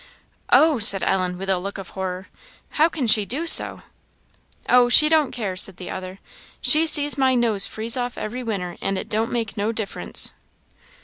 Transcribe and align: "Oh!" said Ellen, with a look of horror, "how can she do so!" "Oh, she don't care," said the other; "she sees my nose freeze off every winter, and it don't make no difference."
"Oh!" 0.51 0.79
said 0.79 1.03
Ellen, 1.03 1.37
with 1.37 1.47
a 1.47 1.59
look 1.59 1.77
of 1.77 1.89
horror, 1.89 2.27
"how 2.71 2.89
can 2.89 3.05
she 3.05 3.23
do 3.23 3.45
so!" 3.45 3.83
"Oh, 4.67 4.89
she 4.89 5.09
don't 5.09 5.29
care," 5.29 5.55
said 5.55 5.77
the 5.77 5.91
other; 5.91 6.17
"she 6.59 6.87
sees 6.87 7.19
my 7.19 7.35
nose 7.35 7.67
freeze 7.67 7.95
off 7.95 8.17
every 8.17 8.41
winter, 8.41 8.77
and 8.81 8.97
it 8.97 9.09
don't 9.09 9.31
make 9.31 9.57
no 9.57 9.71
difference." 9.71 10.33